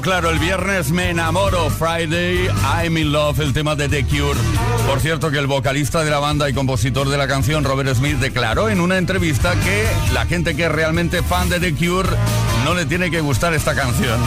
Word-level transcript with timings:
Claro, 0.00 0.30
el 0.30 0.38
viernes 0.38 0.90
me 0.90 1.10
enamoro. 1.10 1.70
Friday, 1.70 2.48
I'm 2.74 2.96
in 2.96 3.12
love, 3.12 3.40
el 3.40 3.52
tema 3.52 3.74
de 3.74 3.88
The 3.88 4.04
Cure. 4.04 4.38
Por 4.86 5.00
cierto, 5.00 5.30
que 5.30 5.38
el 5.38 5.46
vocalista 5.46 6.04
de 6.04 6.10
la 6.10 6.18
banda 6.18 6.48
y 6.48 6.52
compositor 6.52 7.08
de 7.08 7.16
la 7.16 7.26
canción, 7.26 7.64
Robert 7.64 7.94
Smith, 7.94 8.18
declaró 8.18 8.68
en 8.68 8.80
una 8.80 8.98
entrevista 8.98 9.54
que 9.54 9.86
la 10.12 10.26
gente 10.26 10.54
que 10.54 10.66
es 10.66 10.72
realmente 10.72 11.22
fan 11.22 11.48
de 11.48 11.58
The 11.58 11.74
Cure 11.74 12.08
no 12.64 12.74
le 12.74 12.86
tiene 12.86 13.10
que 13.10 13.20
gustar 13.20 13.54
esta 13.54 13.74
canción. 13.74 14.20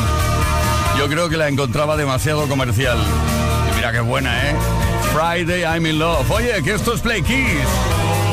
Yo 0.98 1.08
creo 1.08 1.30
que 1.30 1.38
la 1.38 1.48
encontraba 1.48 1.96
demasiado 1.96 2.48
comercial. 2.48 2.98
Y 3.72 3.76
mira 3.76 3.92
qué 3.92 4.00
buena, 4.00 4.50
¿eh? 4.50 4.56
Friday, 5.14 5.62
I'm 5.62 5.86
in 5.86 6.00
love. 6.00 6.30
Oye, 6.32 6.62
que 6.64 6.74
esto 6.74 6.94
es 6.94 7.02
Play 7.02 7.22
Kiss. 7.22 7.68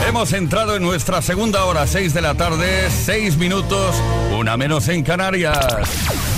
Hemos 0.09 0.33
entrado 0.33 0.77
en 0.77 0.83
nuestra 0.83 1.21
segunda 1.21 1.65
hora, 1.65 1.87
6 1.87 2.15
de 2.15 2.23
la 2.23 2.35
tarde, 2.35 2.89
6 2.91 3.37
minutos, 3.37 3.97
una 4.33 4.57
menos 4.57 4.89
en 4.89 5.03
Canarias. 5.03 6.38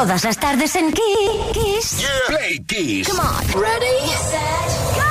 Todas 0.00 0.24
las 0.24 0.38
tardes 0.38 0.74
en 0.76 0.92
Kiss. 0.92 2.06
Play 2.26 2.64
Kiss. 2.66 3.06
Come 3.06 3.20
on. 3.20 3.62
Ready, 3.62 4.08
set, 4.30 4.96
go. 4.96 5.02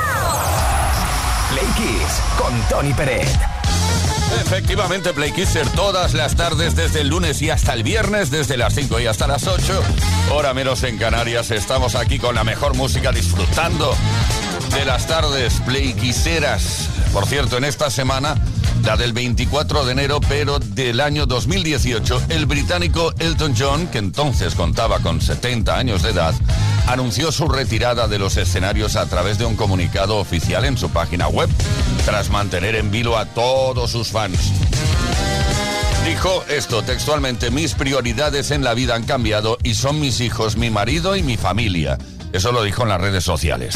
Play 1.52 1.68
Kiss 1.78 2.22
con 2.40 2.60
Tony 2.70 2.92
Pérez. 2.96 3.30
Efectivamente, 4.42 5.14
Play 5.14 5.32
Kisser 5.32 5.70
todas 5.70 6.16
las 6.16 6.36
tardes 6.36 6.76
desde 6.76 7.02
el 7.02 7.10
lunes 7.10 7.40
y 7.44 7.52
hasta 7.52 7.74
el 7.74 7.84
viernes, 7.84 8.32
desde 8.32 8.58
las 8.58 8.74
5 8.74 9.00
y 9.00 9.06
hasta 9.06 9.28
las 9.28 9.46
8. 9.46 9.80
Hora 10.32 10.56
menos 10.56 10.82
en 10.82 10.98
Canarias, 10.98 11.52
estamos 11.52 11.94
aquí 11.94 12.18
con 12.18 12.34
la 12.34 12.44
mejor 12.44 12.74
música 12.74 13.12
disfrutando 13.12 13.96
de 14.74 14.86
las 14.86 15.06
tardes 15.06 15.62
Play 15.68 15.94
Kisseras. 15.94 16.90
Por 17.14 17.28
cierto, 17.28 17.58
en 17.58 17.66
esta 17.66 17.92
semana 17.92 18.36
del 18.98 19.14
24 19.14 19.86
de 19.86 19.92
enero, 19.92 20.20
pero 20.28 20.60
del 20.60 21.00
año 21.00 21.26
2018, 21.26 22.24
el 22.30 22.46
británico 22.46 23.14
Elton 23.20 23.54
John, 23.58 23.88
que 23.88 24.00
entonces 24.00 24.56
contaba 24.56 25.00
con 25.00 25.22
70 25.22 25.78
años 25.78 26.02
de 26.02 26.12
edad, 26.12 26.34
anunció 26.88 27.32
su 27.32 27.48
retirada 27.48 28.08
de 28.08 28.18
los 28.18 28.38
escenarios 28.38 28.96
a 28.96 29.06
través 29.06 29.38
de 29.38 29.46
un 29.46 29.56
comunicado 29.56 30.18
oficial 30.18 30.66
en 30.66 30.78
su 30.78 30.90
página 30.90 31.28
web, 31.28 31.50
tras 32.06 32.30
mantener 32.30 32.76
en 32.76 32.90
vilo 32.90 33.18
a 33.18 33.26
todos 33.26 33.92
sus 33.92 34.10
fans. 34.10 34.52
Dijo 36.06 36.44
esto 36.50 36.82
textualmente, 36.82 37.52
mis 37.52 37.76
prioridades 37.76 38.50
en 38.52 38.64
la 38.64 38.74
vida 38.74 38.96
han 38.96 39.04
cambiado 39.04 39.58
y 39.64 39.76
son 39.76 40.00
mis 40.00 40.20
hijos, 40.22 40.58
mi 40.58 40.70
marido 40.70 41.16
y 41.16 41.22
mi 41.22 41.38
familia. 41.38 41.98
Eso 42.34 42.52
lo 42.52 42.64
dijo 42.64 42.84
en 42.84 42.90
las 42.90 43.02
redes 43.02 43.24
sociales. 43.24 43.76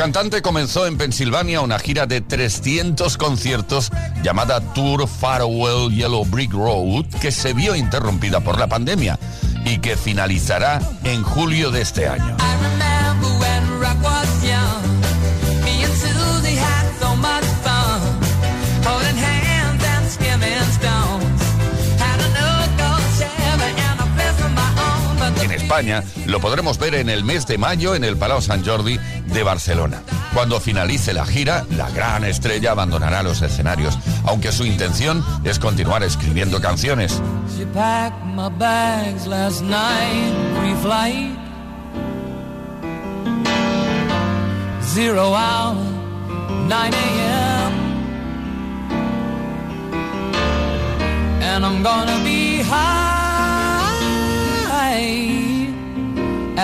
Cantante 0.00 0.40
comenzó 0.40 0.86
en 0.86 0.96
Pensilvania 0.96 1.60
una 1.60 1.78
gira 1.78 2.06
de 2.06 2.22
300 2.22 3.18
conciertos 3.18 3.90
llamada 4.22 4.62
Tour 4.72 5.06
Farewell 5.06 5.94
Yellow 5.94 6.24
Brick 6.24 6.54
Road, 6.54 7.04
que 7.20 7.30
se 7.30 7.52
vio 7.52 7.76
interrumpida 7.76 8.40
por 8.40 8.58
la 8.58 8.66
pandemia 8.66 9.18
y 9.66 9.76
que 9.76 9.98
finalizará 9.98 10.80
en 11.04 11.22
julio 11.22 11.70
de 11.70 11.82
este 11.82 12.08
año. 12.08 12.34
Lo 26.26 26.40
podremos 26.40 26.78
ver 26.78 26.96
en 26.96 27.08
el 27.08 27.22
mes 27.22 27.46
de 27.46 27.56
mayo 27.56 27.94
en 27.94 28.02
el 28.02 28.16
Palau 28.16 28.42
Sant 28.42 28.66
Jordi 28.66 28.98
de 29.26 29.42
Barcelona. 29.44 30.02
Cuando 30.34 30.58
finalice 30.58 31.12
la 31.12 31.24
gira, 31.24 31.64
la 31.76 31.88
gran 31.90 32.24
estrella 32.24 32.72
abandonará 32.72 33.22
los 33.22 33.40
escenarios, 33.40 33.96
aunque 34.24 34.50
su 34.50 34.64
intención 34.64 35.24
es 35.44 35.60
continuar 35.60 36.02
escribiendo 36.02 36.60
canciones. 36.60 37.22
Zero 44.82 45.32
hour, 45.36 45.76
9 46.66 46.96
a.m. 46.96 47.74
And 51.42 51.64
I'm 51.64 51.84
gonna 51.84 52.24
be 52.24 52.64
high. 52.64 53.09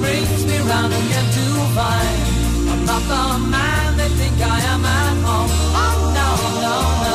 Brings 0.00 0.46
me 0.46 0.58
round 0.58 0.92
again 0.92 1.26
to 1.36 1.44
find 1.76 2.18
I'm 2.70 2.84
not 2.86 3.02
the 3.10 3.38
man 3.50 3.96
they 3.96 4.08
think 4.08 4.40
I 4.40 4.60
am 4.74 4.84
at 4.84 5.16
home. 5.26 5.50
Oh 5.84 5.96
no, 6.16 6.28
no, 6.64 7.02
no. 7.02 7.07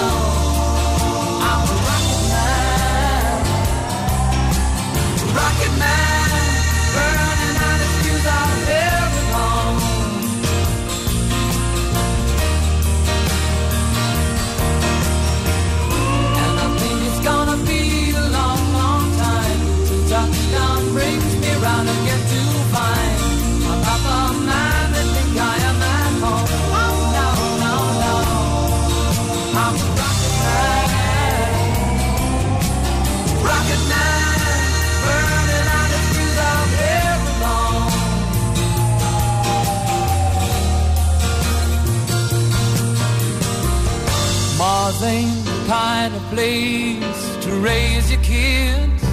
Place 46.44 47.38
to 47.46 47.52
raise 47.70 48.12
your 48.12 48.22
kids. 48.22 49.04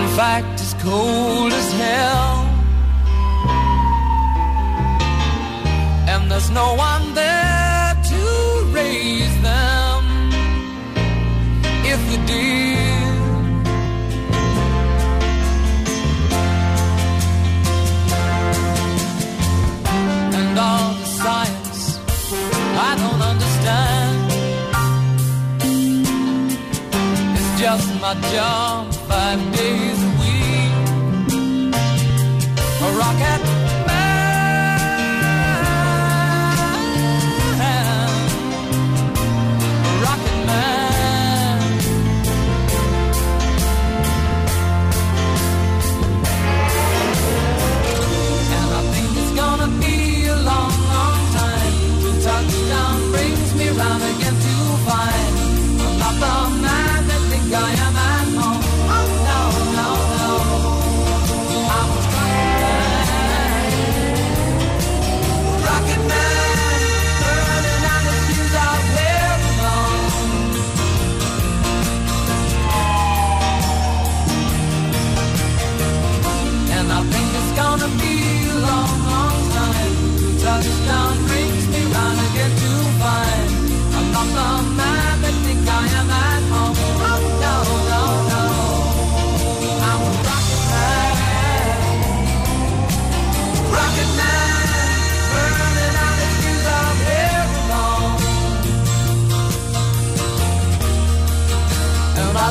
In 0.00 0.08
fact, 0.18 0.52
it's 0.62 0.74
cold 0.82 1.52
as 1.60 1.68
hell. 1.82 2.32
And 6.12 6.30
there's 6.30 6.50
no 6.50 6.74
one 6.74 7.14
there 7.14 7.49
my 28.00 28.14
job 28.32 28.94
five 29.10 29.40
days 29.56 30.02
a 30.02 30.12
week. 30.20 30.72
A 32.80 32.88
rocket 32.98 33.39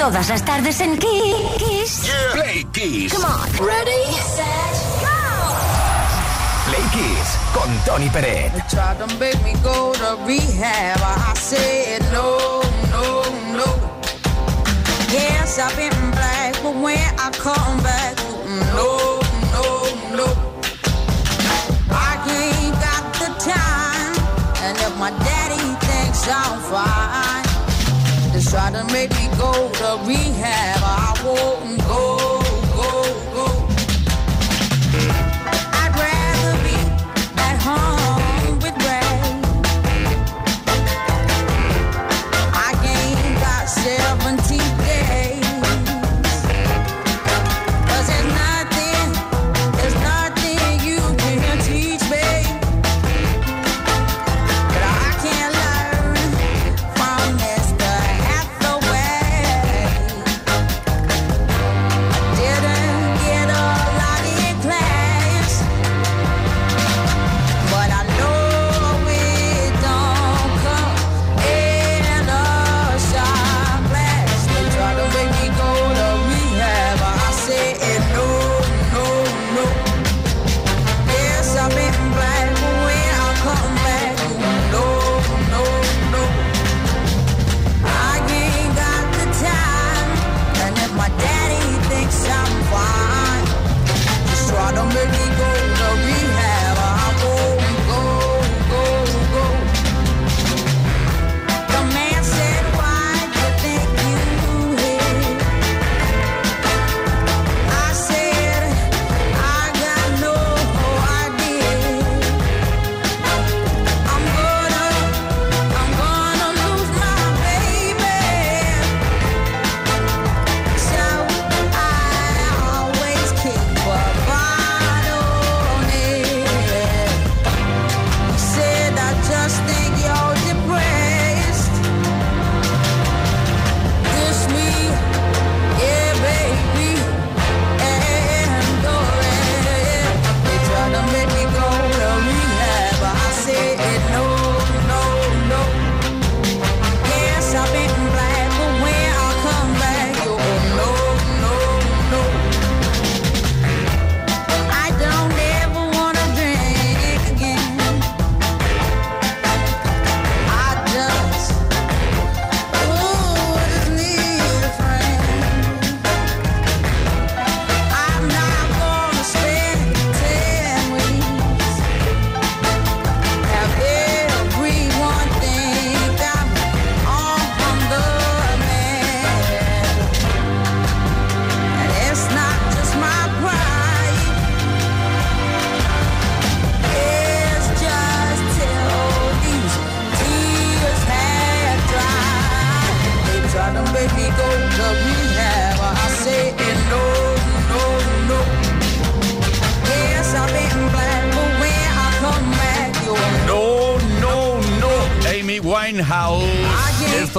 Todas 0.00 0.30
las 0.30 0.42
tardes 0.42 0.80
en 0.80 0.96
Kiss. 0.96 2.10
Play 2.32 2.64
Kiss. 2.72 3.12
Come 3.12 3.26
on. 3.26 3.50
Ready, 3.62 4.14
set, 4.34 4.74
go. 5.02 5.12
Play 6.64 6.84
Kiss 6.90 7.36
con 7.52 7.68
Tony 7.84 8.08
Peret. 8.08 8.50
They 8.54 8.62
tried 8.70 8.96
to 8.98 9.06
make 9.18 9.38
me 9.44 9.52
go 9.62 9.92
to 9.92 10.16
rehab. 10.26 10.98
I 11.02 11.34
said 11.36 12.00
no, 12.14 12.62
no, 12.90 13.24
no. 13.52 13.66
Yes, 15.12 15.58
I've 15.58 15.76
been 15.76 15.92
black, 16.12 16.54
but 16.62 16.74
when 16.76 16.96
I 17.18 17.30
come 17.32 17.82
back, 17.82 18.16
no, 18.72 19.20
no, 19.52 19.84
no. 20.16 20.28
I 21.90 22.16
ain't 22.24 22.74
got 22.80 23.04
the 23.20 23.28
time, 23.52 24.14
and 24.64 24.78
if 24.78 24.96
my 24.98 25.10
daddy 25.10 25.60
thinks 25.84 26.26
I'm 26.26 26.58
fine, 26.72 27.09
try 28.50 28.68
to 28.68 28.84
make 28.92 29.10
me 29.10 29.28
go 29.38 29.52
to 29.52 29.88
rehab. 30.08 30.80
I 30.82 31.14
won't 31.24 31.78
go, 31.86 32.19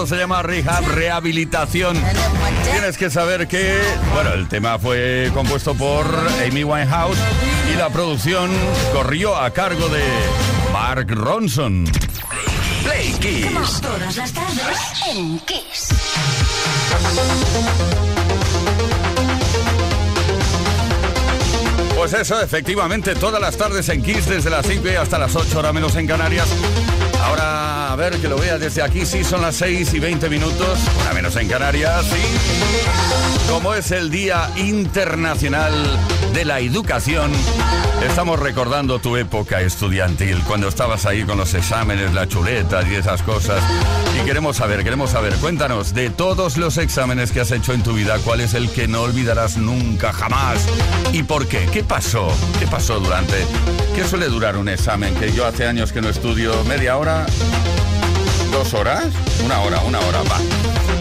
Esto 0.01 0.15
se 0.15 0.19
llama 0.19 0.41
rehab, 0.41 0.83
rehabilitación. 0.95 1.95
Tienes 2.71 2.97
que 2.97 3.11
saber 3.11 3.47
que, 3.47 3.79
bueno, 4.15 4.33
el 4.33 4.47
tema 4.47 4.79
fue 4.79 5.29
compuesto 5.31 5.75
por 5.75 6.07
Amy 6.43 6.63
Winehouse 6.63 7.19
y 7.71 7.77
la 7.77 7.87
producción 7.91 8.49
corrió 8.93 9.37
a 9.37 9.51
cargo 9.51 9.89
de 9.89 10.01
Mark 10.73 11.05
Ronson. 11.07 11.85
Play 12.83 13.11
Kiss. 13.19 13.79
Todas 13.79 14.17
las 14.17 14.33
tardes 14.33 14.79
en 15.11 15.37
Kiss. 15.41 15.89
Pues 21.95 22.13
eso, 22.13 22.41
efectivamente, 22.41 23.13
todas 23.13 23.39
las 23.39 23.55
tardes 23.55 23.87
en 23.89 24.01
Kiss, 24.01 24.25
desde 24.25 24.49
las 24.49 24.65
5 24.65 24.83
y 24.87 24.95
hasta 24.95 25.19
las 25.19 25.35
8, 25.35 25.59
hora 25.59 25.71
menos 25.71 25.95
en 25.95 26.07
Canarias. 26.07 26.47
Ahora 27.23 27.80
A 27.91 27.95
ver, 27.97 28.15
que 28.21 28.29
lo 28.29 28.37
vea 28.37 28.57
desde 28.57 28.81
aquí. 28.81 29.05
Sí, 29.05 29.21
son 29.25 29.41
las 29.41 29.57
6 29.57 29.93
y 29.95 29.99
20 29.99 30.29
minutos, 30.29 30.79
una 31.01 31.11
menos 31.11 31.35
en 31.35 31.49
Canarias. 31.49 32.05
Sí. 32.05 33.51
Como 33.51 33.73
es 33.73 33.91
el 33.91 34.09
Día 34.09 34.49
Internacional 34.55 35.73
de 36.33 36.45
la 36.45 36.61
Educación, 36.61 37.33
estamos 38.07 38.39
recordando 38.39 38.99
tu 38.99 39.17
época 39.17 39.59
estudiantil, 39.59 40.41
cuando 40.47 40.69
estabas 40.69 41.05
ahí 41.05 41.23
con 41.23 41.37
los 41.37 41.53
exámenes, 41.53 42.13
la 42.13 42.29
chuleta 42.29 42.81
y 42.89 42.95
esas 42.95 43.21
cosas. 43.23 43.61
Y 44.17 44.25
queremos 44.25 44.55
saber, 44.55 44.85
queremos 44.85 45.09
saber, 45.09 45.35
cuéntanos, 45.35 45.93
de 45.93 46.09
todos 46.09 46.55
los 46.55 46.77
exámenes 46.77 47.33
que 47.33 47.41
has 47.41 47.51
hecho 47.51 47.73
en 47.73 47.83
tu 47.83 47.91
vida, 47.91 48.19
¿cuál 48.23 48.39
es 48.39 48.53
el 48.53 48.69
que 48.69 48.87
no 48.87 49.01
olvidarás 49.01 49.57
nunca, 49.57 50.13
jamás? 50.13 50.65
¿Y 51.11 51.23
por 51.23 51.45
qué? 51.45 51.67
¿Qué 51.73 51.83
pasó? 51.83 52.29
¿Qué 52.57 52.67
pasó 52.67 53.01
durante? 53.01 53.45
¿Qué 53.93 54.05
suele 54.05 54.27
durar 54.27 54.55
un 54.55 54.69
examen? 54.69 55.13
Que 55.15 55.33
yo 55.33 55.45
hace 55.45 55.67
años 55.67 55.91
que 55.91 56.01
no 56.01 56.07
estudio 56.07 56.63
media 56.63 56.95
hora, 56.95 57.25
dos 58.51 58.73
horas, 58.73 59.07
una 59.43 59.59
hora, 59.61 59.79
una 59.81 59.99
hora, 59.99 60.21
va. 60.23 60.37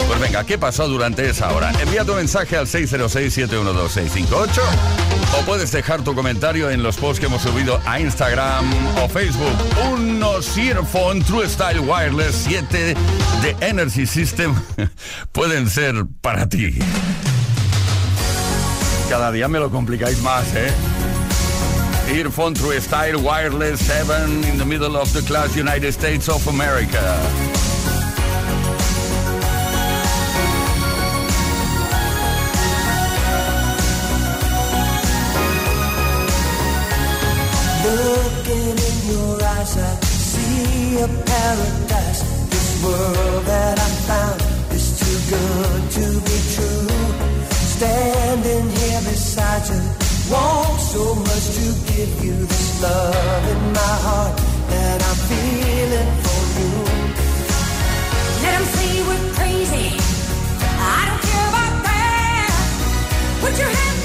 Pues 0.07 0.21
venga, 0.21 0.45
¿qué 0.45 0.57
pasó 0.57 0.89
durante 0.89 1.29
esa 1.29 1.53
hora? 1.53 1.73
Envía 1.81 2.05
tu 2.05 2.15
mensaje 2.15 2.57
al 2.57 2.67
606-712-658 2.67 4.61
o 5.39 5.45
puedes 5.45 5.73
dejar 5.73 6.03
tu 6.03 6.15
comentario 6.15 6.71
en 6.71 6.83
los 6.83 6.97
posts 6.97 7.21
que 7.21 7.27
hemos 7.27 7.43
subido 7.43 7.81
a 7.87 8.01
Instagram 8.01 8.65
o 9.03 9.09
Facebook. 9.09 9.53
Unos 9.93 10.57
Earphone 10.57 11.23
True 11.23 11.49
Style 11.49 11.81
Wireless 11.81 12.35
7 12.45 12.95
de 13.43 13.57
Energy 13.61 14.07
System 14.07 14.55
pueden 15.33 15.69
ser 15.69 16.07
para 16.21 16.49
ti. 16.49 16.79
Cada 19.09 19.33
día 19.33 19.49
me 19.49 19.59
lo 19.59 19.71
complicáis 19.71 20.23
más, 20.23 20.45
¿eh? 20.55 20.71
Earphone 22.11 22.55
True 22.55 22.81
Style 22.81 23.23
Wireless 23.23 23.87
7 23.87 24.45
in 24.45 24.59
the 24.59 24.65
middle 24.65 24.97
of 24.97 25.13
the 25.13 25.21
class 25.23 25.55
United 25.55 25.93
States 25.93 26.29
of 26.29 26.45
America. 26.49 26.99
Looking 37.85 38.77
in 38.89 38.97
your 39.13 39.43
eyes, 39.43 39.77
I 39.79 39.95
see 40.03 41.01
a 41.01 41.07
paradise. 41.07 42.23
This 42.51 42.83
world 42.83 43.45
that 43.45 43.79
I 43.79 43.91
found 44.09 44.41
is 44.73 44.99
too 44.99 45.19
good 45.31 45.91
to 45.93 46.21
be 46.27 46.37
true. 46.55 46.91
You, 47.81 48.30
want 50.31 50.81
so 50.81 51.15
much 51.15 51.45
to 51.59 51.67
give 51.93 52.25
you 52.25 52.35
this 52.47 52.83
love 52.83 53.45
in 53.55 53.73
my 53.73 53.95
heart 54.07 54.37
that 54.73 54.99
I'm 55.09 55.19
feeling 55.31 56.11
for 56.25 56.41
you. 56.59 56.73
Let 58.43 58.55
'em 58.59 58.67
say 58.77 58.91
we're 59.09 59.27
crazy. 59.39 59.89
I 60.99 61.01
don't 61.09 61.23
care 61.29 61.47
about 61.53 61.75
that. 61.89 62.51
Put 63.43 63.55
your 63.63 63.73
hand 63.79 64.00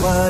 what 0.00 0.29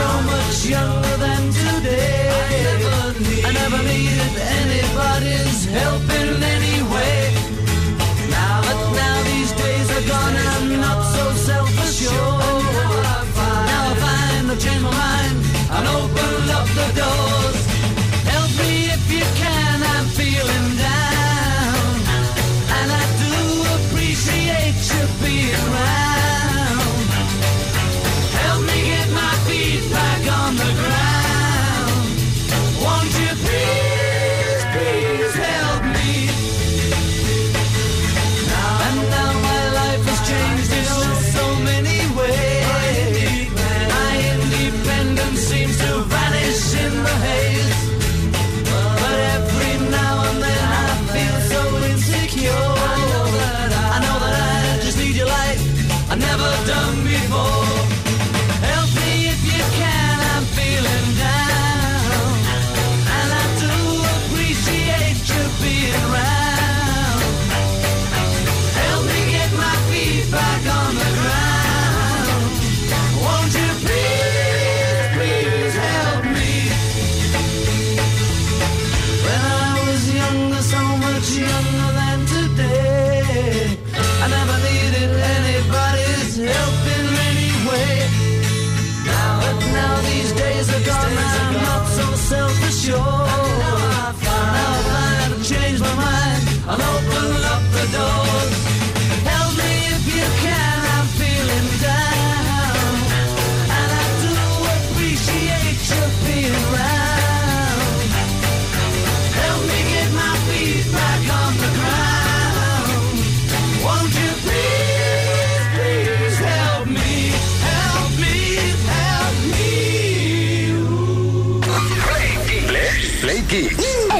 so 0.00 0.10
much 0.32 0.58
younger 0.76 1.16
than 1.24 1.42
today. 1.60 2.32
I 2.40 2.56
never, 2.68 3.20
need, 3.24 3.44
I 3.48 3.52
never 3.62 3.80
needed 3.90 4.34
anybody's 4.60 5.58
help 5.78 6.04
in 6.20 6.28
any 6.56 6.78
way. 6.92 7.18
Now, 8.36 8.54
but 8.66 8.80
now 9.00 9.16
these 9.30 9.52
days 9.62 9.86
are 9.96 10.06
gone, 10.12 10.34
and 10.40 10.48
I'm 10.56 10.68
not 10.86 11.00
so 11.14 11.24
self-assured. 11.48 12.64
Now 13.70 13.82
I 13.90 13.94
find 14.04 14.44
I've 14.52 14.60
changed 14.64 14.84
my 14.88 14.92
mind 15.04 15.36
and 15.74 15.84
opened 15.98 16.50
up 16.58 16.66
the 16.78 16.86
doors. 17.00 17.59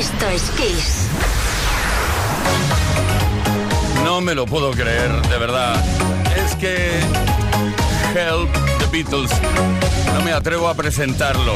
Esto 0.00 0.28
es 0.30 0.42
Kiss. 0.52 1.08
No 4.02 4.22
me 4.22 4.34
lo 4.34 4.46
puedo 4.46 4.70
creer, 4.70 5.10
de 5.28 5.36
verdad. 5.36 5.76
Es 6.42 6.56
que 6.56 7.00
Help 8.14 8.50
the 8.78 8.86
Beatles. 8.90 9.30
No 10.14 10.22
me 10.22 10.32
atrevo 10.32 10.68
a 10.68 10.74
presentarlo. 10.74 11.54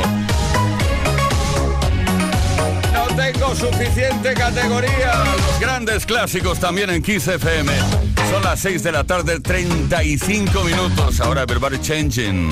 No 2.93 3.17
tengo 3.17 3.57
suficiente 3.57 4.35
categoría. 4.35 5.25
Los 5.25 5.59
grandes 5.59 6.05
clásicos 6.05 6.61
también 6.61 6.91
en 6.91 7.03
Kiss 7.03 7.27
FM. 7.27 7.73
Son 8.31 8.43
las 8.43 8.61
6 8.61 8.83
de 8.83 8.93
la 8.93 9.05
tarde, 9.05 9.41
35 9.41 10.65
minutos. 10.65 11.19
Ahora, 11.21 11.47
Verbal 11.47 11.81
Changing. 11.81 12.51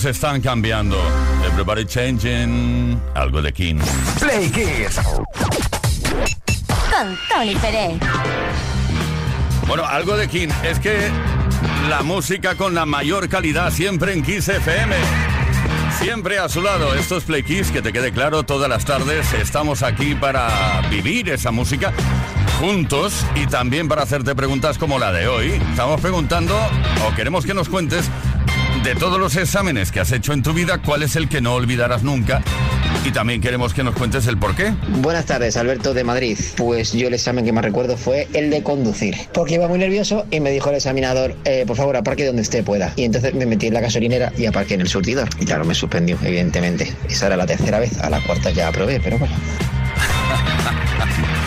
Todos 0.00 0.16
están 0.16 0.40
cambiando. 0.40 0.96
Everybody 1.44 1.84
changing. 1.84 2.98
Algo 3.14 3.42
de 3.42 3.52
King. 3.52 3.78
Play 4.18 4.48
Kiss. 4.50 4.98
Con 6.90 7.18
Tony 7.28 7.54
Pérez. 7.56 7.98
Bueno, 9.66 9.84
algo 9.84 10.16
de 10.16 10.26
King. 10.28 10.48
Es 10.62 10.78
que 10.78 11.10
la 11.88 12.02
música 12.02 12.54
con 12.54 12.74
la 12.74 12.86
mayor 12.86 13.28
calidad 13.28 13.70
siempre 13.72 14.14
en 14.14 14.22
Kiss 14.22 14.48
FM. 14.48 14.94
Siempre 15.98 16.38
a 16.38 16.48
su 16.48 16.62
lado. 16.62 16.94
Esto 16.94 17.18
es 17.18 17.24
Play 17.24 17.42
Kiss, 17.42 17.70
que 17.70 17.82
te 17.82 17.92
quede 17.92 18.12
claro, 18.12 18.42
todas 18.44 18.70
las 18.70 18.86
tardes 18.86 19.32
estamos 19.34 19.82
aquí 19.82 20.14
para 20.14 20.80
vivir 20.88 21.28
esa 21.28 21.50
música 21.50 21.92
juntos 22.60 23.24
y 23.34 23.46
también 23.46 23.88
para 23.88 24.02
hacerte 24.02 24.34
preguntas 24.34 24.76
como 24.76 24.98
la 24.98 25.12
de 25.12 25.26
hoy. 25.28 25.60
Estamos 25.70 26.00
preguntando, 26.00 26.54
o 27.06 27.14
queremos 27.14 27.46
que 27.46 27.54
nos 27.54 27.68
cuentes, 27.70 28.08
de 28.84 28.94
todos 28.94 29.18
los 29.18 29.36
exámenes 29.36 29.92
que 29.92 30.00
has 30.00 30.12
hecho 30.12 30.32
en 30.32 30.42
tu 30.42 30.52
vida, 30.52 30.78
cuál 30.78 31.02
es 31.02 31.16
el 31.16 31.28
que 31.28 31.40
no 31.40 31.54
olvidarás 31.54 32.02
nunca. 32.02 32.42
Y 33.04 33.12
también 33.12 33.40
queremos 33.40 33.72
que 33.72 33.82
nos 33.82 33.94
cuentes 33.94 34.26
el 34.26 34.38
por 34.38 34.54
qué. 34.54 34.74
Buenas 35.00 35.26
tardes, 35.26 35.56
Alberto 35.56 35.94
de 35.94 36.04
Madrid. 36.04 36.38
Pues 36.56 36.92
yo 36.92 37.08
el 37.08 37.14
examen 37.14 37.44
que 37.44 37.52
más 37.52 37.64
recuerdo 37.64 37.96
fue 37.96 38.28
el 38.34 38.50
de 38.50 38.62
conducir. 38.62 39.16
Porque 39.32 39.54
iba 39.54 39.68
muy 39.68 39.78
nervioso 39.78 40.26
y 40.30 40.40
me 40.40 40.50
dijo 40.50 40.70
el 40.70 40.76
examinador, 40.76 41.36
eh, 41.44 41.64
por 41.66 41.76
favor, 41.76 41.96
aparque 41.96 42.26
donde 42.26 42.42
usted 42.42 42.64
pueda. 42.64 42.92
Y 42.96 43.04
entonces 43.04 43.34
me 43.34 43.46
metí 43.46 43.68
en 43.68 43.74
la 43.74 43.80
gasolinera 43.80 44.32
y 44.36 44.46
aparqué 44.46 44.74
en 44.74 44.82
el 44.82 44.88
surtidor. 44.88 45.28
Y 45.38 45.46
claro, 45.46 45.64
me 45.64 45.74
suspendió, 45.74 46.18
evidentemente. 46.22 46.92
Esa 47.08 47.26
era 47.26 47.36
la 47.36 47.46
tercera 47.46 47.78
vez, 47.78 47.98
a 47.98 48.10
la 48.10 48.22
cuarta 48.22 48.50
ya 48.50 48.68
aprobé, 48.68 49.00
pero 49.00 49.18
bueno. 49.18 49.34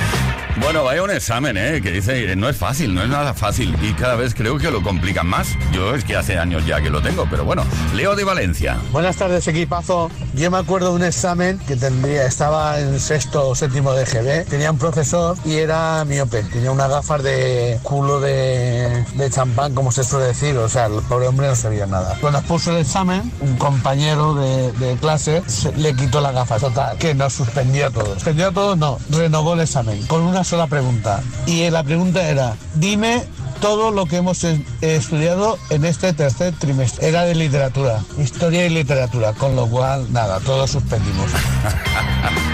Bueno, 0.63 0.85
vaya 0.85 1.03
un 1.03 1.11
examen, 1.11 1.57
¿eh? 1.57 1.81
Que 1.83 1.91
dice, 1.91 2.35
no 2.37 2.47
es 2.47 2.55
fácil, 2.55 2.95
no 2.95 3.03
es 3.03 3.09
nada 3.09 3.33
fácil. 3.33 3.75
Y 3.81 3.93
cada 3.93 4.15
vez 4.15 4.33
creo 4.33 4.57
que 4.57 4.71
lo 4.71 4.81
complican 4.81 5.27
más. 5.27 5.49
Yo 5.73 5.93
es 5.93 6.05
que 6.05 6.15
hace 6.15 6.37
años 6.39 6.65
ya 6.65 6.81
que 6.81 6.89
lo 6.89 7.01
tengo, 7.01 7.27
pero 7.29 7.43
bueno. 7.43 7.63
Leo 7.93 8.15
de 8.15 8.23
Valencia. 8.23 8.77
Buenas 8.91 9.17
tardes, 9.17 9.45
equipazo. 9.47 10.09
Yo 10.33 10.49
me 10.49 10.57
acuerdo 10.57 10.89
de 10.91 10.95
un 10.95 11.03
examen 11.03 11.59
que 11.67 11.75
tendría, 11.75 12.25
estaba 12.25 12.79
en 12.79 12.97
sexto 12.99 13.49
o 13.49 13.55
séptimo 13.55 13.91
de 13.93 14.05
GB. 14.05 14.45
Tenía 14.49 14.71
un 14.71 14.77
profesor 14.77 15.37
y 15.43 15.57
era 15.57 16.05
miope. 16.05 16.43
Tenía 16.43 16.71
unas 16.71 16.89
gafas 16.89 17.21
de 17.23 17.77
culo 17.83 18.21
de, 18.21 19.03
de 19.15 19.29
champán, 19.29 19.73
como 19.75 19.91
se 19.91 20.03
suele 20.05 20.27
decir. 20.27 20.57
O 20.57 20.69
sea, 20.69 20.85
el 20.85 21.01
pobre 21.03 21.27
hombre 21.27 21.47
no 21.47 21.55
sabía 21.57 21.85
nada. 21.87 22.17
Cuando 22.21 22.41
puso 22.43 22.71
el 22.71 22.77
examen, 22.77 23.31
un 23.41 23.57
compañero 23.57 24.33
de, 24.33 24.71
de 24.71 24.95
clase 24.95 25.43
se- 25.45 25.73
le 25.73 25.93
quitó 25.93 26.21
las 26.21 26.33
gafas. 26.33 26.61
Total, 26.61 26.97
que 26.97 27.13
nos 27.13 27.33
suspendió 27.33 27.87
a 27.87 27.91
todos. 27.91 28.13
Suspendió 28.13 28.47
a 28.47 28.51
todos, 28.53 28.77
no. 28.77 28.97
Renovó 29.09 29.53
el 29.55 29.59
examen 29.59 30.01
con 30.07 30.21
una 30.21 30.43
sola 30.53 30.67
pregunta. 30.67 31.23
Y 31.47 31.67
la 31.71 31.81
pregunta 31.83 32.21
era, 32.29 32.53
dime 32.75 33.23
todo 33.59 33.89
lo 33.89 34.05
que 34.05 34.17
hemos 34.17 34.43
es- 34.43 34.59
estudiado 34.81 35.57
en 35.71 35.83
este 35.83 36.13
tercer 36.13 36.53
trimestre. 36.53 37.07
Era 37.07 37.23
de 37.23 37.33
literatura, 37.33 38.01
historia 38.19 38.63
y 38.67 38.69
literatura, 38.69 39.33
con 39.33 39.55
lo 39.55 39.65
cual, 39.65 40.13
nada, 40.13 40.39
todos 40.41 40.69
suspendimos. 40.69 41.31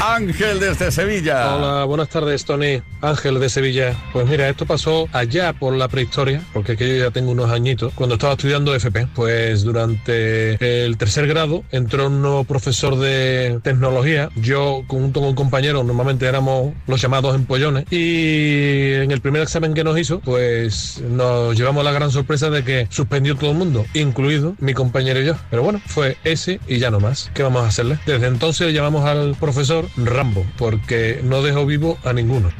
Ángel 0.00 0.60
desde 0.60 0.92
Sevilla. 0.92 1.56
Hola, 1.56 1.84
buenas 1.84 2.08
tardes, 2.08 2.44
Tony. 2.44 2.80
Ángel 3.00 3.40
de 3.40 3.48
Sevilla. 3.48 3.96
Pues 4.12 4.28
mira, 4.28 4.48
esto 4.48 4.64
pasó 4.64 5.08
allá 5.12 5.52
por 5.52 5.74
la 5.74 5.88
prehistoria, 5.88 6.40
porque 6.52 6.76
que 6.76 6.88
yo 6.88 7.04
ya 7.04 7.10
tengo 7.10 7.32
unos 7.32 7.50
añitos, 7.50 7.92
cuando 7.94 8.14
estaba 8.14 8.34
estudiando 8.34 8.74
FP. 8.74 9.08
Pues 9.14 9.64
durante 9.64 10.84
el 10.84 10.96
tercer 10.96 11.26
grado 11.26 11.64
entró 11.72 12.06
un 12.06 12.22
nuevo 12.22 12.44
profesor 12.44 12.96
de 12.96 13.58
tecnología. 13.64 14.28
Yo, 14.36 14.84
junto 14.86 15.18
con 15.20 15.30
un 15.30 15.34
compañero, 15.34 15.82
normalmente 15.82 16.26
éramos 16.26 16.74
los 16.86 17.00
llamados 17.00 17.34
empollones. 17.34 17.84
Y 17.90 18.92
en 18.92 19.10
el 19.10 19.20
primer 19.20 19.42
examen 19.42 19.74
que 19.74 19.82
nos 19.82 19.98
hizo, 19.98 20.20
pues 20.20 21.02
nos 21.08 21.56
llevamos 21.56 21.84
la 21.84 21.90
gran 21.90 22.12
sorpresa 22.12 22.50
de 22.50 22.62
que 22.62 22.86
suspendió 22.90 23.34
todo 23.34 23.50
el 23.50 23.56
mundo, 23.56 23.84
incluido 23.94 24.54
mi 24.60 24.74
compañero 24.74 25.20
y 25.20 25.26
yo. 25.26 25.34
Pero 25.50 25.64
bueno, 25.64 25.80
fue 25.86 26.16
ese 26.22 26.60
y 26.68 26.78
ya 26.78 26.90
no 26.90 27.00
más. 27.00 27.32
¿Qué 27.34 27.42
vamos 27.42 27.64
a 27.64 27.66
hacerle? 27.66 27.98
Desde 28.06 28.28
entonces 28.28 28.72
llamamos 28.72 29.04
al 29.04 29.34
profesor 29.34 29.87
Rambo, 29.96 30.46
porque 30.56 31.20
no 31.22 31.42
dejó 31.42 31.66
vivo 31.66 31.98
a 32.04 32.12
ninguno. 32.12 32.50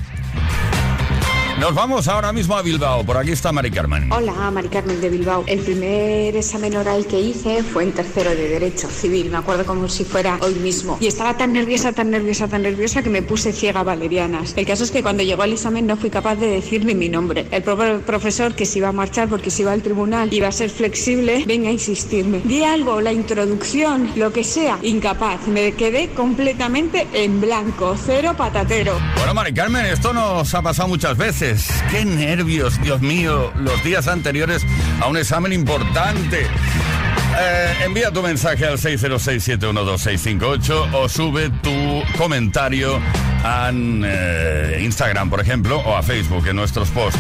Nos 1.60 1.74
vamos 1.74 2.06
ahora 2.06 2.32
mismo 2.32 2.56
a 2.56 2.62
Bilbao. 2.62 3.04
Por 3.04 3.16
aquí 3.16 3.32
está 3.32 3.50
Mari 3.50 3.72
Carmen. 3.72 4.12
Hola, 4.12 4.32
Mari 4.52 4.68
Carmen 4.68 5.00
de 5.00 5.10
Bilbao. 5.10 5.42
El 5.48 5.58
primer 5.58 6.36
examen 6.36 6.76
oral 6.76 7.04
que 7.06 7.18
hice 7.20 7.64
fue 7.64 7.82
en 7.82 7.92
tercero 7.92 8.30
de 8.30 8.48
Derecho 8.48 8.88
Civil, 8.88 9.28
me 9.28 9.38
acuerdo 9.38 9.66
como 9.66 9.88
si 9.88 10.04
fuera 10.04 10.38
hoy 10.40 10.54
mismo. 10.54 10.98
Y 11.00 11.08
estaba 11.08 11.36
tan 11.36 11.52
nerviosa, 11.52 11.92
tan 11.92 12.10
nerviosa, 12.10 12.46
tan 12.46 12.62
nerviosa 12.62 13.02
que 13.02 13.10
me 13.10 13.22
puse 13.22 13.52
ciega 13.52 13.82
valerianas. 13.82 14.52
El 14.56 14.66
caso 14.66 14.84
es 14.84 14.92
que 14.92 15.02
cuando 15.02 15.24
llegó 15.24 15.42
el 15.42 15.52
examen 15.54 15.84
no 15.88 15.96
fui 15.96 16.10
capaz 16.10 16.36
de 16.36 16.46
decir 16.46 16.84
ni 16.84 16.94
mi 16.94 17.08
nombre. 17.08 17.46
El 17.50 17.64
pro- 17.64 18.00
profesor 18.06 18.54
que 18.54 18.64
se 18.64 18.78
iba 18.78 18.88
a 18.88 18.92
marchar 18.92 19.28
porque 19.28 19.50
se 19.50 19.62
iba 19.62 19.72
al 19.72 19.82
tribunal 19.82 20.32
iba 20.32 20.46
a 20.46 20.52
ser 20.52 20.70
flexible, 20.70 21.42
venga 21.44 21.70
a 21.70 21.72
insistirme. 21.72 22.40
Di 22.44 22.62
algo, 22.62 23.00
la 23.00 23.12
introducción, 23.12 24.12
lo 24.14 24.32
que 24.32 24.44
sea, 24.44 24.78
incapaz. 24.82 25.48
Me 25.48 25.72
quedé 25.72 26.10
completamente 26.10 27.08
en 27.12 27.40
blanco, 27.40 27.96
cero 28.06 28.34
patatero. 28.38 28.96
Bueno, 29.16 29.34
Mari 29.34 29.52
Carmen, 29.52 29.86
esto 29.86 30.12
nos 30.12 30.54
ha 30.54 30.62
pasado 30.62 30.86
muchas 30.88 31.16
veces. 31.16 31.47
Qué 31.90 32.04
nervios, 32.04 32.78
Dios 32.82 33.00
mío, 33.00 33.50
los 33.56 33.82
días 33.82 34.06
anteriores 34.06 34.66
a 35.00 35.06
un 35.06 35.16
examen 35.16 35.54
importante. 35.54 36.42
Eh, 36.42 37.74
envía 37.84 38.10
tu 38.10 38.22
mensaje 38.22 38.66
al 38.66 38.76
606-712-658 38.76 40.92
o 40.92 41.08
sube 41.08 41.48
tu 41.62 42.02
comentario 42.18 43.00
a 43.42 43.70
eh, 43.72 44.80
Instagram, 44.82 45.30
por 45.30 45.40
ejemplo, 45.40 45.78
o 45.78 45.96
a 45.96 46.02
Facebook 46.02 46.46
en 46.48 46.56
nuestros 46.56 46.90
posts. 46.90 47.18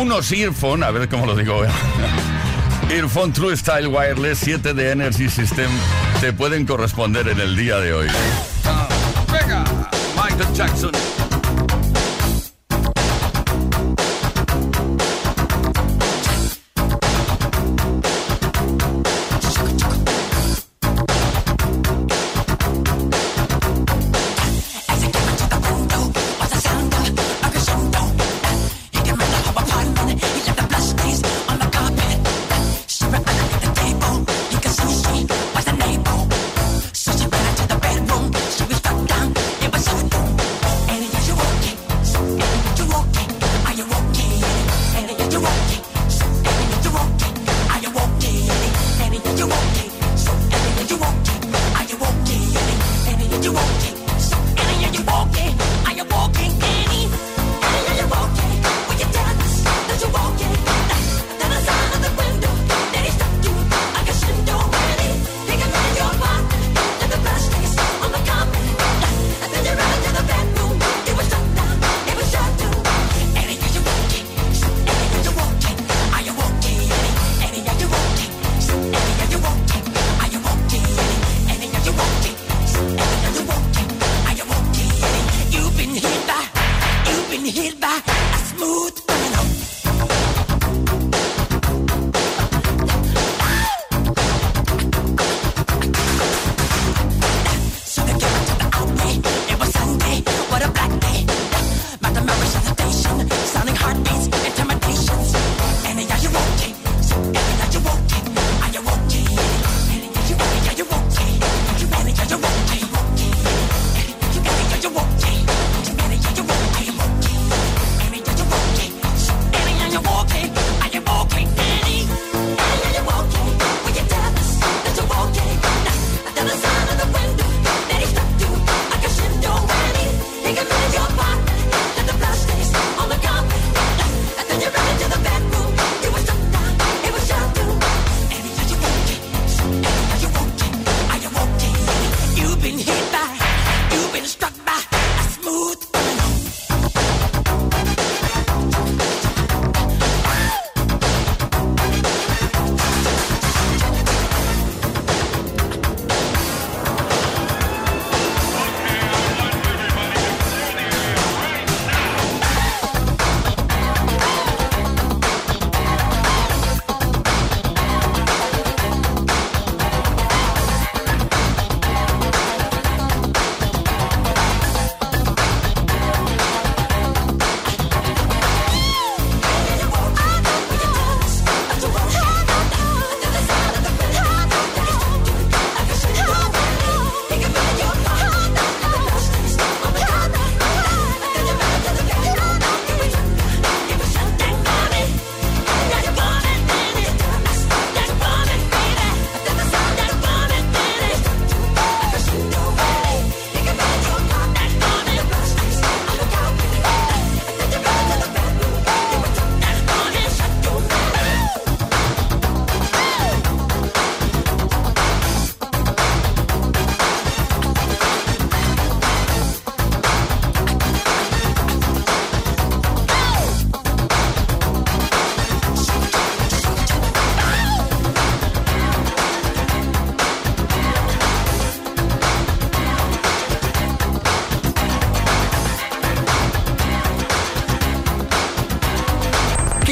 Unos 0.00 0.32
earphone, 0.32 0.82
a 0.82 0.90
ver 0.90 1.08
cómo 1.08 1.24
lo 1.24 1.36
digo. 1.36 1.62
Earphone 2.90 3.32
True 3.32 3.56
Style 3.56 3.86
Wireless 3.86 4.40
7 4.40 4.74
de 4.74 4.90
Energy 4.90 5.30
System 5.30 5.70
te 6.20 6.32
pueden 6.32 6.66
corresponder 6.66 7.28
en 7.28 7.38
el 7.38 7.54
día 7.56 7.78
de 7.78 7.92
hoy. 7.92 8.08
Michael 10.16 10.52
Jackson. 10.54 11.23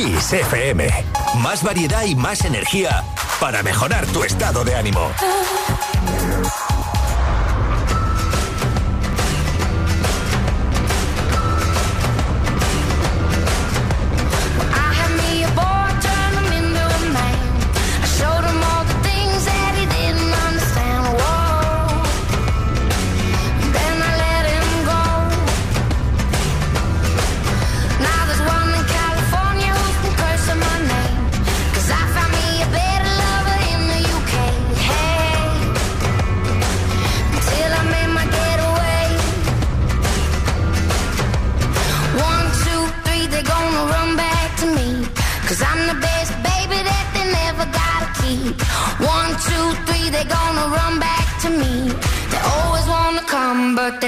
Kiss 0.02 0.32
FM. 0.32 0.88
Más 1.42 1.62
variedad 1.62 2.02
y 2.02 2.16
más 2.16 2.44
energía 2.44 3.04
para 3.38 3.62
mejorar 3.62 4.04
tu 4.06 4.24
estado 4.24 4.64
de 4.64 4.74
ánimo. 4.74 5.12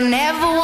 never 0.08 0.63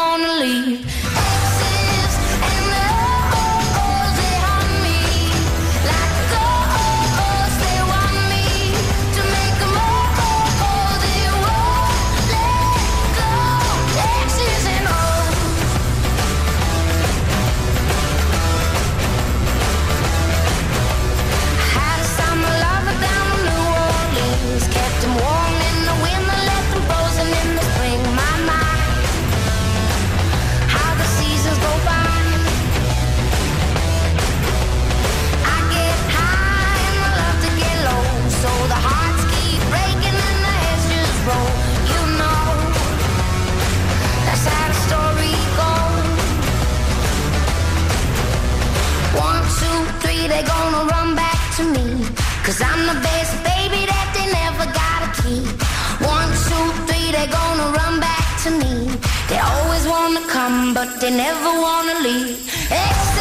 Cause 52.50 52.62
I'm 52.62 52.82
the 52.84 53.00
best 53.00 53.34
baby 53.46 53.86
that 53.86 54.08
they 54.10 54.26
never 54.26 54.66
gotta 54.74 55.10
keep. 55.22 55.46
One, 56.02 56.30
two, 56.50 56.66
three, 56.90 57.12
they're 57.14 57.30
gonna 57.30 57.70
run 57.78 58.00
back 58.00 58.26
to 58.42 58.50
me. 58.50 58.90
They 59.28 59.38
always 59.38 59.86
wanna 59.86 60.26
come, 60.26 60.74
but 60.74 61.00
they 61.00 61.14
never 61.14 61.50
wanna 61.62 62.02
leave. 62.02 62.42
It's 62.74 63.19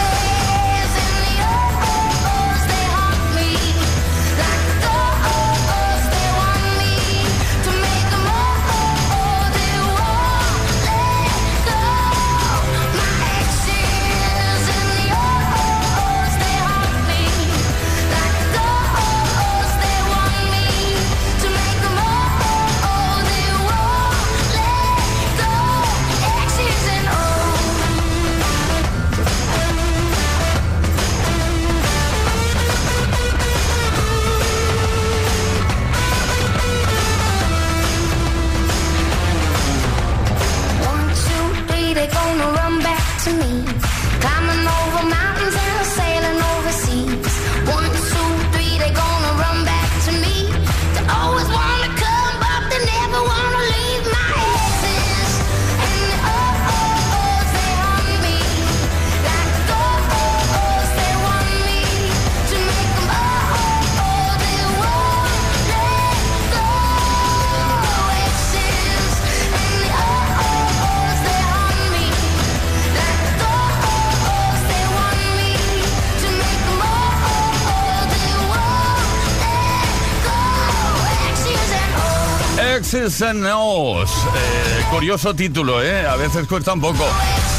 Texas 82.80 83.22
and 83.24 83.46
eh, 83.46 84.86
curioso 84.90 85.36
título, 85.36 85.84
¿eh? 85.84 86.08
A 86.08 86.16
veces 86.16 86.48
cuesta 86.48 86.72
un 86.72 86.80
poco. 86.80 87.06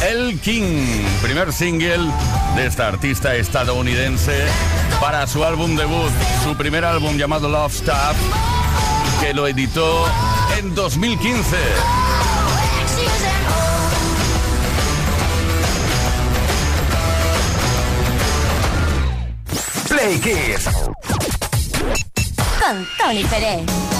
El 0.02 0.40
King, 0.40 1.04
primer 1.20 1.52
single 1.52 2.10
de 2.56 2.64
esta 2.66 2.88
artista 2.88 3.34
estadounidense 3.34 4.46
para 4.98 5.26
su 5.26 5.44
álbum 5.44 5.76
debut, 5.76 6.10
su 6.42 6.56
primer 6.56 6.86
álbum 6.86 7.18
llamado 7.18 7.50
Love 7.50 7.70
Stuff, 7.70 8.16
que 9.20 9.34
lo 9.34 9.46
editó 9.46 10.06
en 10.58 10.74
2015. 10.74 11.56
Play 19.86 20.18
Kids. 20.18 20.64
Con 22.58 22.88
Tony 22.98 23.24
Pérez. 23.24 23.99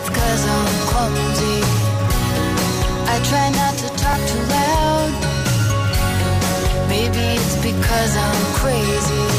it's 0.00 0.08
cause 0.08 0.44
I'm 0.56 0.66
clumsy. 0.90 1.60
I 3.12 3.16
try 3.28 3.46
not 3.60 3.74
to 3.82 3.88
talk 4.02 4.20
too 4.30 4.44
loud. 4.56 5.12
Maybe 6.88 7.22
it's 7.36 7.56
because 7.56 8.16
I'm 8.16 8.54
crazy. 8.60 9.29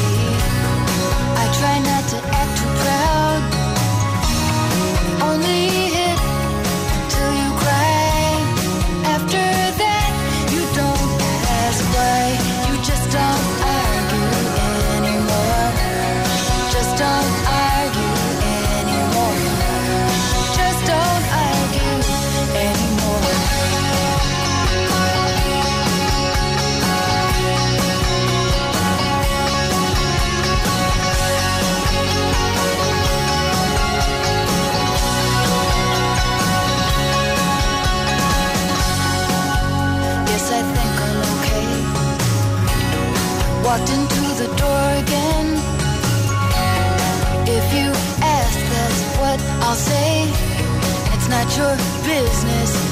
Your 51.56 51.76
business 52.04 52.91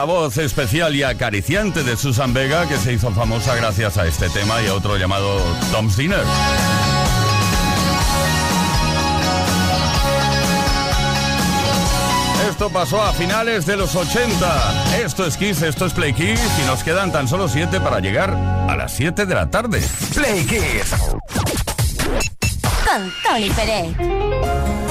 La 0.00 0.06
voz 0.06 0.38
especial 0.38 0.96
y 0.96 1.02
acariciante 1.02 1.82
de 1.82 1.94
Susan 1.94 2.32
Vega, 2.32 2.66
que 2.66 2.78
se 2.78 2.94
hizo 2.94 3.10
famosa 3.10 3.54
gracias 3.54 3.98
a 3.98 4.06
este 4.06 4.30
tema 4.30 4.62
y 4.62 4.66
a 4.66 4.72
otro 4.72 4.96
llamado 4.96 5.38
Tom's 5.72 5.94
Dinner. 5.98 6.22
Esto 12.48 12.70
pasó 12.70 13.02
a 13.02 13.12
finales 13.12 13.66
de 13.66 13.76
los 13.76 13.94
80. 13.94 15.02
Esto 15.04 15.26
es 15.26 15.36
Kiss, 15.36 15.60
esto 15.60 15.84
es 15.84 15.92
Play 15.92 16.14
Kiss 16.14 16.40
y 16.62 16.66
nos 16.66 16.82
quedan 16.82 17.12
tan 17.12 17.28
solo 17.28 17.46
7 17.46 17.78
para 17.80 18.00
llegar 18.00 18.30
a 18.30 18.74
las 18.76 18.94
7 18.94 19.26
de 19.26 19.34
la 19.34 19.50
tarde. 19.50 19.86
Play 20.14 20.46
Kiss. 20.46 20.94
Con 22.86 23.12
Tony 23.22 23.50
Pérez. 23.50 24.89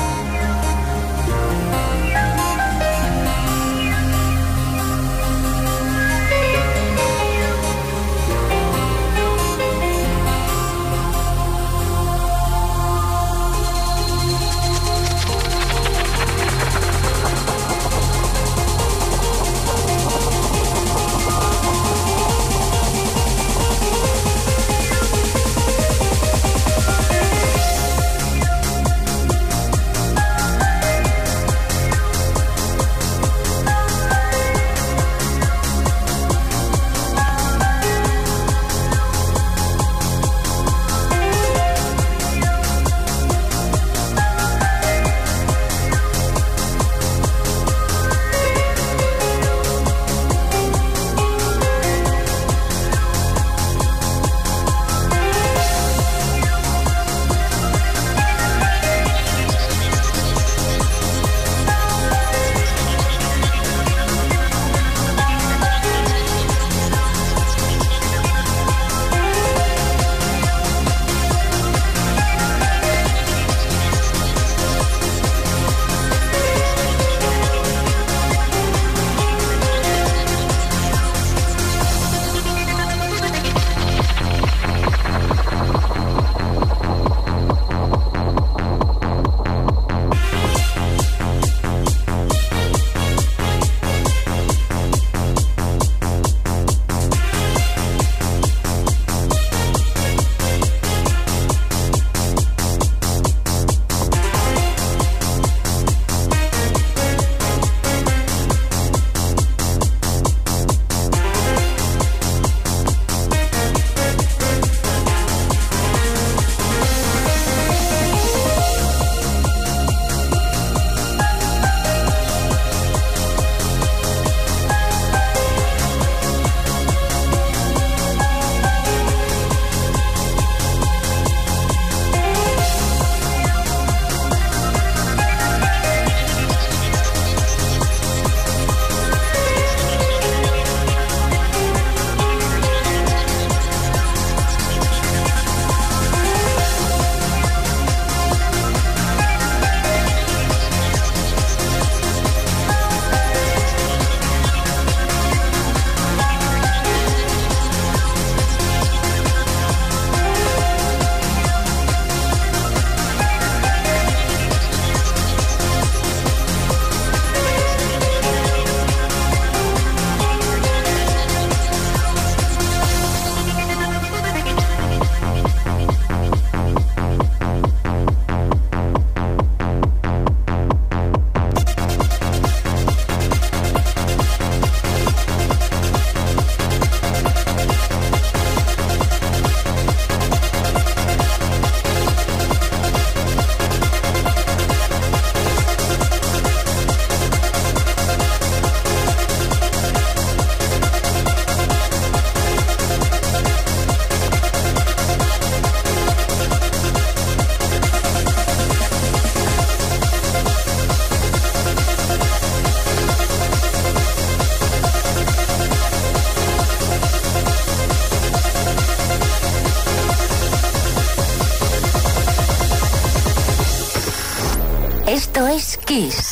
Esto 225.19 225.45
es 225.47 225.77
Kiss. 225.85 226.28